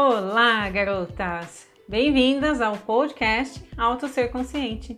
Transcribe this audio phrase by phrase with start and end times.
[0.00, 1.66] Olá, garotas!
[1.88, 4.96] Bem-vindas ao podcast Auto Ser Consciente.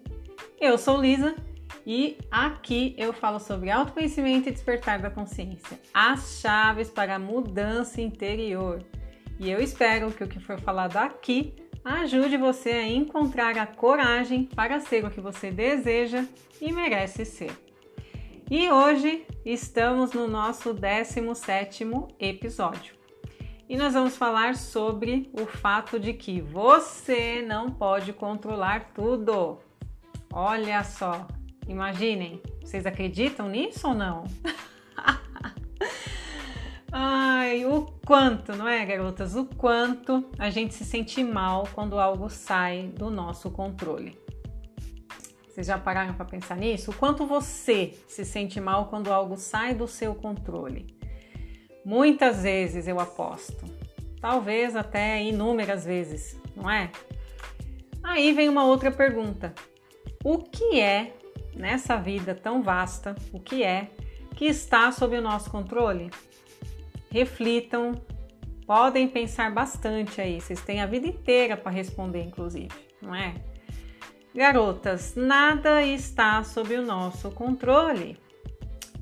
[0.61, 1.35] Eu sou Lisa
[1.87, 8.03] e aqui eu falo sobre autoconhecimento e despertar da consciência, as chaves para a mudança
[8.03, 8.85] interior.
[9.39, 14.45] E eu espero que o que for falado aqui ajude você a encontrar a coragem
[14.45, 16.27] para ser o que você deseja
[16.61, 17.53] e merece ser.
[18.51, 23.00] E hoje estamos no nosso 17º episódio
[23.71, 29.59] e nós vamos falar sobre o fato de que você não pode controlar tudo.
[30.33, 31.29] Olha só,
[31.69, 34.25] imaginem, vocês acreditam nisso ou não?
[36.91, 39.37] Ai, o quanto, não é, garotas?
[39.37, 44.19] O quanto a gente se sente mal quando algo sai do nosso controle.
[45.47, 46.91] Vocês já pararam para pensar nisso?
[46.91, 50.99] O quanto você se sente mal quando algo sai do seu controle?
[51.91, 53.67] Muitas vezes eu aposto,
[54.21, 56.89] talvez até inúmeras vezes, não é?
[58.01, 59.53] Aí vem uma outra pergunta:
[60.23, 61.17] o que é
[61.53, 63.91] nessa vida tão vasta, o que é
[64.37, 66.13] que está sob o nosso controle?
[67.11, 68.01] Reflitam,
[68.65, 72.71] podem pensar bastante aí, vocês têm a vida inteira para responder, inclusive,
[73.03, 73.35] não é?
[74.33, 78.17] Garotas, nada está sob o nosso controle.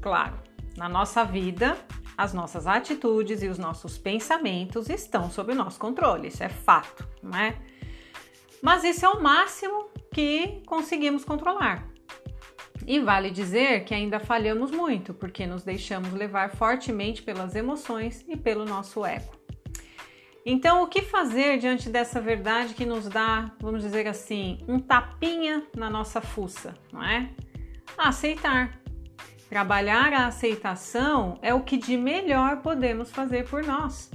[0.01, 0.39] Claro,
[0.75, 1.77] na nossa vida
[2.19, 7.07] as nossas atitudes e os nossos pensamentos estão sob o nosso controle, isso é fato,
[7.23, 7.57] não é?
[8.61, 11.87] Mas isso é o máximo que conseguimos controlar.
[12.85, 18.37] E vale dizer que ainda falhamos muito, porque nos deixamos levar fortemente pelas emoções e
[18.37, 19.33] pelo nosso ego.
[20.45, 25.63] Então, o que fazer diante dessa verdade que nos dá, vamos dizer assim, um tapinha
[25.77, 27.31] na nossa fuça, não é?
[27.97, 28.81] Aceitar,
[29.49, 34.11] Trabalhar a aceitação é o que de melhor podemos fazer por nós.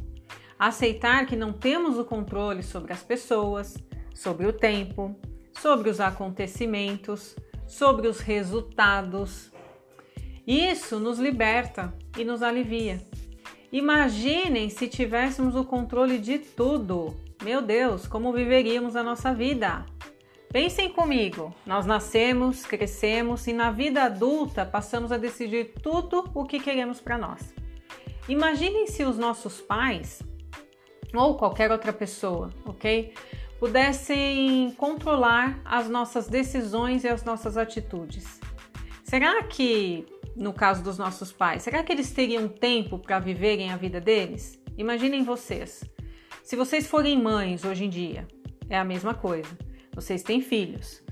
[0.60, 3.76] Aceitar que não temos o controle sobre as pessoas,
[4.14, 5.16] sobre o tempo,
[5.54, 7.36] sobre os acontecimentos,
[7.68, 9.52] sobre os resultados.
[10.46, 13.02] Isso nos liberta e nos alivia.
[13.72, 17.18] Imaginem se tivéssemos o controle de tudo.
[17.44, 19.84] Meu Deus, como viveríamos a nossa vida?
[20.54, 26.60] Pensem comigo, nós nascemos, crescemos e na vida adulta passamos a decidir tudo o que
[26.60, 27.56] queremos para nós.
[28.30, 30.22] Imaginem se os nossos pais
[31.12, 33.16] ou qualquer outra pessoa, ok?
[33.60, 38.40] Pudessem controlar as nossas decisões e as nossas atitudes.
[39.04, 43.76] Será que, no caso dos nossos pais, será que eles teriam tempo para viverem a
[43.76, 44.62] vida deles?
[44.78, 45.84] Imaginem vocês.
[46.44, 48.28] Se vocês forem mães hoje em dia,
[48.70, 51.04] é a mesma coisa vocês têm filhos.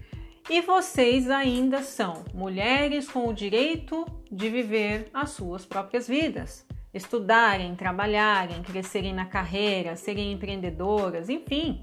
[0.49, 7.75] E vocês ainda são mulheres com o direito de viver as suas próprias vidas, estudarem,
[7.75, 11.81] trabalharem, crescerem na carreira, serem empreendedoras, enfim.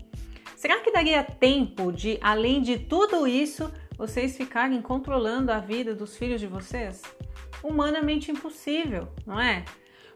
[0.56, 6.16] Será que daria tempo de, além de tudo isso, vocês ficarem controlando a vida dos
[6.16, 7.02] filhos de vocês?
[7.62, 9.64] Humanamente impossível, não é?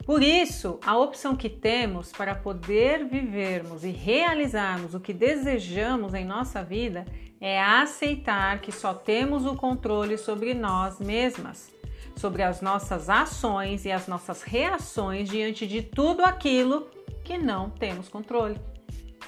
[0.04, 6.24] Por isso, a opção que temos para poder vivermos e realizarmos o que desejamos em
[6.24, 7.04] nossa vida
[7.40, 11.72] é aceitar que só temos o controle sobre nós mesmas,
[12.16, 16.88] sobre as nossas ações e as nossas reações diante de tudo aquilo
[17.24, 18.58] que não temos controle.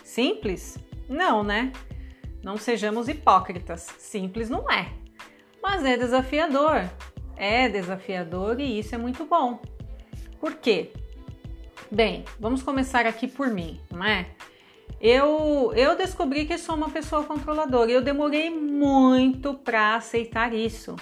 [0.02, 0.76] Simples?
[1.08, 1.72] Não, né?
[2.42, 3.82] Não sejamos hipócritas.
[3.98, 4.92] Simples não é.
[5.62, 6.88] Mas é desafiador.
[7.36, 9.60] É desafiador e isso é muito bom.
[10.44, 10.90] Por quê?
[11.90, 14.26] Bem, vamos começar aqui por mim, não é?
[15.00, 20.96] Eu, eu descobri que sou uma pessoa controladora e eu demorei muito para aceitar isso.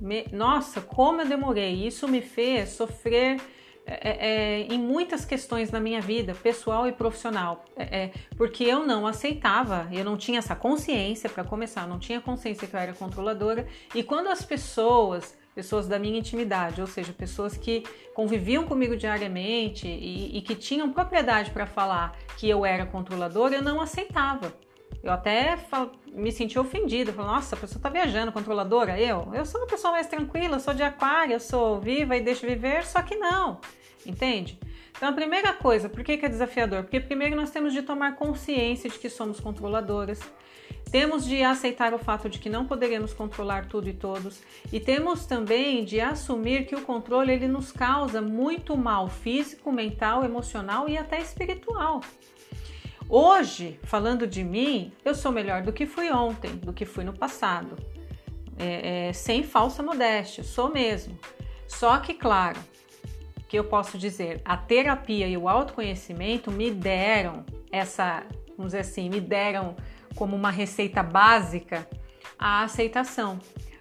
[0.00, 1.86] Me, nossa, como eu demorei!
[1.86, 3.40] Isso me fez sofrer
[3.86, 8.64] é, é, é em muitas questões na minha vida, pessoal e profissional, é, é porque
[8.64, 12.80] eu não aceitava, eu não tinha essa consciência para começar, não tinha consciência que eu
[12.80, 13.68] era controladora.
[13.94, 17.84] E quando as pessoas pessoas da minha intimidade, ou seja, pessoas que
[18.14, 23.62] conviviam comigo diariamente e, e que tinham propriedade para falar que eu era controladora, eu
[23.62, 24.54] não aceitava.
[25.02, 25.58] Eu até
[26.12, 29.30] me senti ofendida, falei, nossa, a pessoa está viajando, controladora, eu?
[29.32, 33.00] Eu sou uma pessoa mais tranquila, sou de aquário, sou viva e deixo viver, só
[33.00, 33.60] que não,
[34.04, 34.58] entende?
[34.94, 36.82] Então, a primeira coisa, por que, que é desafiador?
[36.82, 40.20] Porque primeiro nós temos de tomar consciência de que somos controladoras,
[40.90, 45.24] temos de aceitar o fato de que não poderemos controlar tudo e todos e temos
[45.24, 50.98] também de assumir que o controle ele nos causa muito mal físico, mental, emocional e
[50.98, 52.00] até espiritual.
[53.08, 57.12] Hoje, falando de mim, eu sou melhor do que fui ontem, do que fui no
[57.12, 57.76] passado.
[58.58, 61.18] É, é, sem falsa modéstia, sou mesmo.
[61.66, 62.58] Só que, claro,
[63.48, 68.22] que eu posso dizer, a terapia e o autoconhecimento me deram essa,
[68.56, 69.74] vamos dizer assim, me deram
[70.14, 71.86] como uma receita básica
[72.38, 73.38] a aceitação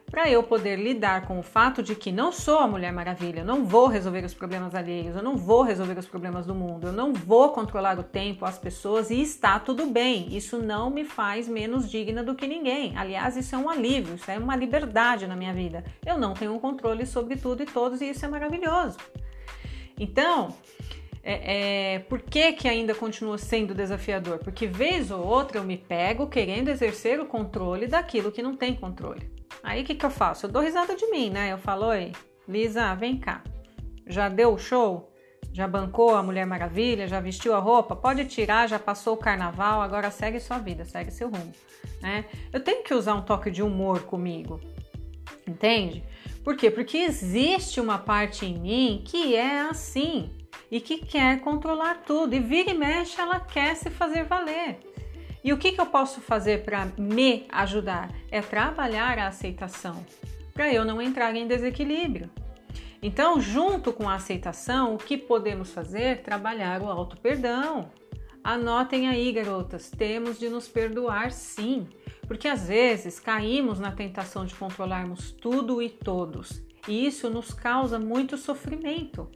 [0.10, 3.64] para eu poder lidar com o fato de que não sou a Mulher Maravilha, não
[3.64, 7.14] vou resolver os problemas alheios, eu não vou resolver os problemas do mundo, eu não
[7.14, 10.36] vou controlar o tempo, as pessoas e está tudo bem.
[10.36, 12.98] Isso não me faz menos digna do que ninguém.
[12.98, 15.84] Aliás, isso é um alívio, isso é uma liberdade na minha vida.
[16.06, 18.98] Eu não tenho um controle sobre tudo e todos e isso é maravilhoso.
[20.00, 20.56] Então,
[21.22, 24.40] é, é, por que, que ainda continua sendo desafiador?
[24.40, 28.74] Porque vez ou outra eu me pego querendo exercer o controle daquilo que não tem
[28.74, 29.30] controle.
[29.62, 30.46] Aí o que, que eu faço?
[30.46, 31.52] Eu dou risada de mim, né?
[31.52, 32.14] Eu falo, oi,
[32.48, 33.44] Lisa, vem cá.
[34.08, 35.12] Já deu o show?
[35.52, 37.08] Já bancou a Mulher Maravilha?
[37.08, 37.96] Já vestiu a roupa?
[37.96, 41.52] Pode tirar, já passou o carnaval, agora segue sua vida, segue seu rumo.
[42.02, 42.26] Né?
[42.54, 44.60] Eu tenho que usar um toque de humor comigo,
[45.46, 46.04] entende?
[46.44, 46.72] Por quê?
[46.72, 50.39] Porque existe uma parte em mim que é assim
[50.72, 54.80] e que quer controlar tudo, e vira e mexe ela quer se fazer valer.
[55.44, 58.12] E o que, que eu posso fazer para me ajudar?
[58.30, 60.06] É trabalhar a aceitação,
[60.54, 62.30] para eu não entrar em desequilíbrio.
[63.02, 66.22] Então, junto com a aceitação, o que podemos fazer?
[66.22, 67.90] Trabalhar o auto-perdão.
[68.44, 71.88] Anotem aí, garotas, temos de nos perdoar sim,
[72.28, 78.00] porque às vezes caímos na tentação de controlarmos tudo e todos e isso nos causa
[78.00, 79.30] muito sofrimento.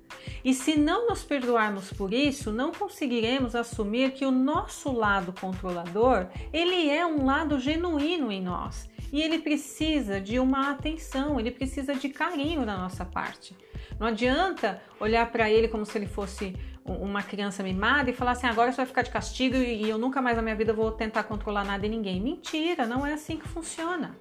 [0.44, 6.28] E se não nos perdoarmos por isso, não conseguiremos assumir que o nosso lado controlador,
[6.51, 11.94] ele é um lado genuíno em nós e ele precisa de uma atenção, ele precisa
[11.94, 13.56] de carinho da nossa parte.
[14.00, 18.48] Não adianta olhar para ele como se ele fosse uma criança mimada e falar assim:
[18.48, 21.24] agora você vai ficar de castigo e eu nunca mais na minha vida vou tentar
[21.24, 22.19] controlar nada e ninguém.
[22.19, 24.18] Mentira, não é assim que funciona.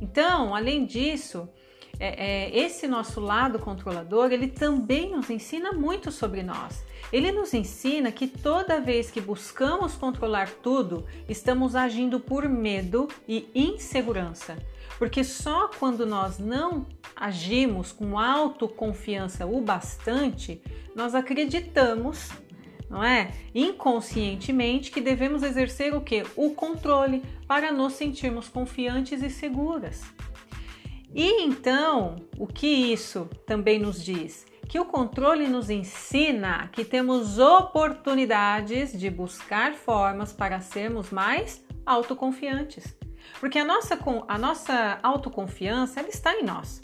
[0.00, 1.48] Então, além disso,
[2.00, 6.82] é, é, esse nosso lado controlador, ele também nos ensina muito sobre nós.
[7.12, 13.46] Ele nos ensina que toda vez que buscamos controlar tudo, estamos agindo por medo e
[13.54, 14.56] insegurança.
[14.98, 20.62] Porque só quando nós não agimos com autoconfiança o bastante,
[20.96, 22.30] nós acreditamos,
[22.88, 23.30] não é?
[23.54, 26.24] Inconscientemente que devemos exercer o que?
[26.34, 30.02] O controle para nos sentirmos confiantes e seguras.
[31.14, 34.46] E então, o que isso também nos diz?
[34.68, 42.96] Que o controle nos ensina que temos oportunidades de buscar formas para sermos mais autoconfiantes.
[43.40, 43.98] Porque a nossa,
[44.28, 46.80] a nossa autoconfiança ela está em nós.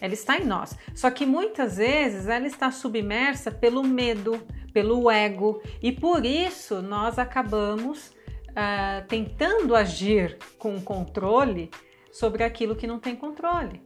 [0.00, 0.76] Ela está em nós.
[0.94, 4.42] Só que muitas vezes ela está submersa pelo medo,
[4.72, 8.08] pelo ego, e por isso nós acabamos
[8.50, 11.70] uh, tentando agir com controle
[12.12, 13.82] sobre aquilo que não tem controle.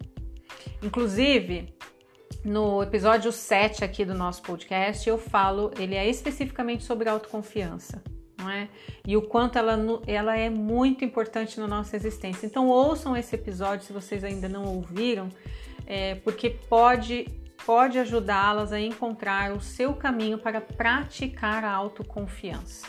[0.83, 1.75] Inclusive,
[2.45, 8.03] no episódio 7 aqui do nosso podcast, eu falo, ele é especificamente sobre autoconfiança,
[8.39, 8.69] não é?
[9.07, 12.47] E o quanto ela, ela é muito importante na nossa existência.
[12.47, 15.29] Então, ouçam esse episódio se vocês ainda não ouviram,
[15.87, 17.29] é, porque pode,
[17.65, 22.87] pode ajudá-las a encontrar o seu caminho para praticar a autoconfiança.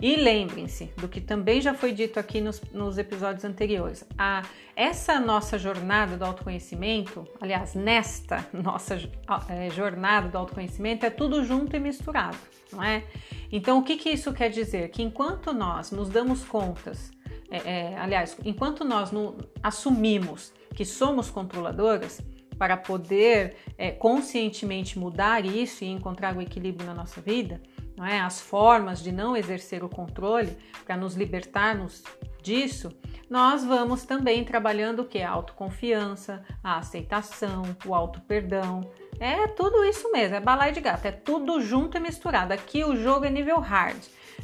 [0.00, 4.06] E lembrem-se do que também já foi dito aqui nos, nos episódios anteriores.
[4.16, 4.42] A,
[4.76, 8.94] essa nossa jornada do autoconhecimento, aliás, nesta nossa
[9.48, 12.36] é, jornada do autoconhecimento, é tudo junto e misturado,
[12.72, 13.04] não é?
[13.50, 14.88] Então, o que, que isso quer dizer?
[14.90, 17.10] Que enquanto nós nos damos contas,
[17.50, 19.10] é, é, aliás, enquanto nós
[19.62, 22.22] assumimos que somos controladoras,
[22.58, 27.62] para poder é, conscientemente mudar isso e encontrar o equilíbrio na nossa vida,
[28.04, 28.20] é?
[28.20, 32.02] as formas de não exercer o controle para nos libertarmos
[32.42, 32.90] disso,
[33.28, 35.20] nós vamos também trabalhando o que?
[35.20, 38.88] A autoconfiança, a aceitação, o auto-perdão.
[39.20, 42.52] É tudo isso mesmo, é balai de gato, é tudo junto e misturado.
[42.52, 43.98] Aqui o jogo é nível hard.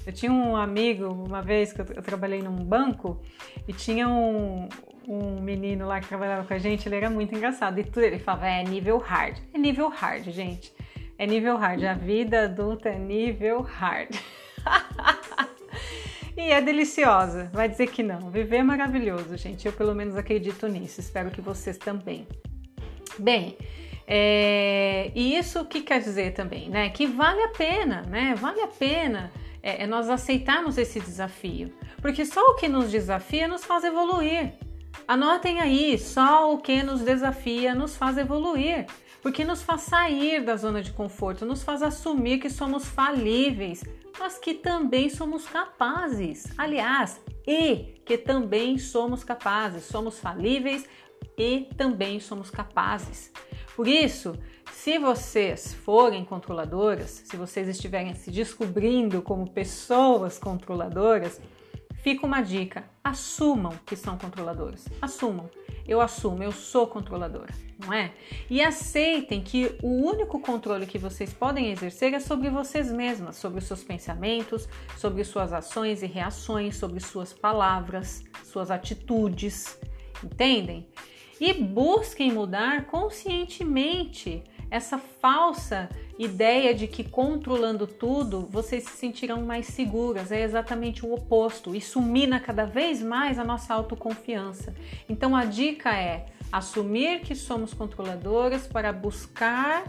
[0.04, 3.23] Eu tinha um amigo, uma vez que eu, eu trabalhei num banco,
[3.66, 4.68] e tinha um,
[5.08, 7.78] um menino lá que trabalhava com a gente, ele era muito engraçado.
[7.78, 9.38] E tudo ele falava, é nível hard.
[9.54, 10.75] É nível hard, gente
[11.18, 11.85] é nível hard.
[11.85, 14.11] A vida adulta é nível hard.
[16.37, 17.50] e é deliciosa.
[17.52, 18.30] Vai dizer que não.
[18.30, 19.66] Viver é maravilhoso, gente.
[19.66, 21.00] Eu pelo menos acredito nisso.
[21.00, 22.26] Espero que vocês também.
[23.18, 23.56] Bem,
[24.06, 26.90] é, e isso o que quer dizer também, né?
[26.90, 28.35] Que vale a pena, né?
[28.37, 33.49] Vale a pena é, é nós aceitarmos esse desafio, porque só o que nos desafia
[33.49, 34.52] nos faz evoluir.
[35.09, 38.87] Anotem aí, só o que nos desafia nos faz evoluir
[39.24, 43.82] porque nos faz sair da zona de conforto, nos faz assumir que somos falíveis,
[44.18, 46.52] mas que também somos capazes.
[46.58, 50.86] Aliás, e que também somos capazes, somos falíveis
[51.38, 53.32] e também somos capazes.
[53.74, 54.38] Por isso,
[54.70, 61.40] se vocês forem controladoras, se vocês estiverem se descobrindo como pessoas controladoras,
[62.02, 64.86] fica uma dica: assumam que são controladoras.
[65.00, 65.48] Assumam.
[65.86, 68.12] Eu assumo, eu sou controladora, não é?
[68.48, 73.58] E aceitem que o único controle que vocês podem exercer é sobre vocês mesmas, sobre
[73.58, 79.78] os seus pensamentos, sobre suas ações e reações, sobre suas palavras, suas atitudes.
[80.22, 80.88] Entendem?
[81.38, 89.66] E busquem mudar conscientemente essa falsa ideia de que controlando tudo vocês se sentirão mais
[89.66, 90.30] seguras.
[90.30, 91.75] É exatamente o oposto.
[91.75, 94.75] Isso mina cada vez mais a nossa autoconfiança.
[95.09, 99.85] Então a dica é assumir que somos controladoras para buscar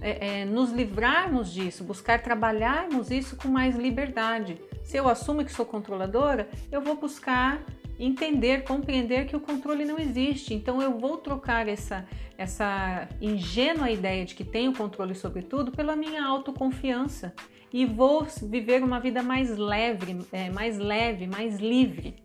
[0.00, 4.60] é, é, nos livrarmos disso, buscar trabalharmos isso com mais liberdade.
[4.82, 7.64] Se eu assumo que sou controladora, eu vou buscar
[7.98, 10.54] entender, compreender que o controle não existe.
[10.54, 15.94] Então eu vou trocar essa essa ingênua ideia de que tenho controle sobre tudo pela
[15.94, 17.32] minha autoconfiança
[17.72, 22.16] e vou viver uma vida mais leve, é, mais leve, mais livre.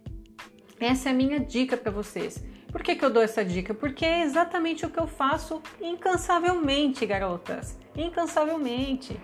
[0.79, 2.43] Essa é a minha dica para vocês.
[2.71, 3.73] Por que, que eu dou essa dica?
[3.73, 7.77] Porque é exatamente o que eu faço incansavelmente, garotas.
[7.95, 9.19] Incansavelmente.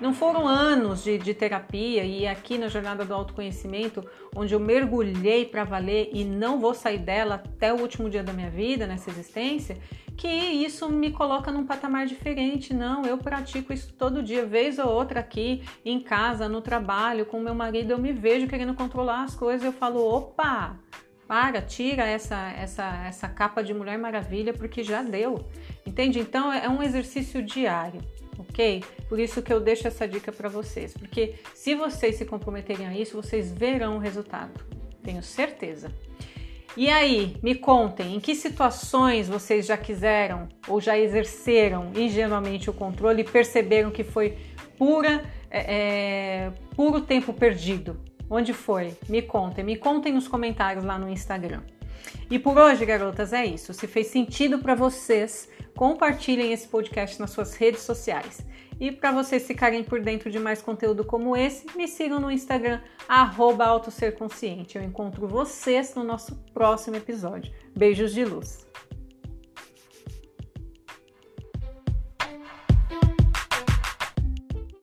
[0.00, 5.44] Não foram anos de, de terapia e aqui na jornada do autoconhecimento, onde eu mergulhei
[5.44, 9.10] para valer e não vou sair dela até o último dia da minha vida, nessa
[9.10, 9.76] existência,
[10.16, 12.72] que isso me coloca num patamar diferente.
[12.72, 17.40] Não, eu pratico isso todo dia, vez ou outra aqui, em casa, no trabalho, com
[17.40, 20.76] meu marido, eu me vejo querendo controlar as coisas, eu falo, opa,
[21.26, 25.44] para, tira essa, essa, essa capa de Mulher Maravilha, porque já deu.
[25.84, 26.20] Entende?
[26.20, 28.00] Então é um exercício diário
[28.38, 28.84] ok?
[29.08, 32.96] Por isso que eu deixo essa dica para vocês, porque se vocês se comprometerem a
[32.96, 34.64] isso, vocês verão o resultado,
[35.02, 35.92] tenho certeza.
[36.76, 42.72] E aí, me contem, em que situações vocês já quiseram ou já exerceram ingenuamente o
[42.72, 44.38] controle e perceberam que foi
[44.76, 45.74] pura, é,
[46.46, 47.98] é, puro tempo perdido?
[48.30, 48.94] Onde foi?
[49.08, 51.62] Me contem, me contem nos comentários lá no Instagram.
[52.30, 53.72] E por hoje, garotas, é isso.
[53.72, 58.44] Se fez sentido para vocês, compartilhem esse podcast nas suas redes sociais.
[58.80, 62.80] E para vocês ficarem por dentro de mais conteúdo como esse, me sigam no Instagram,
[63.08, 64.78] @autoserconsciente.
[64.78, 67.52] Eu encontro vocês no nosso próximo episódio.
[67.76, 68.67] Beijos de luz!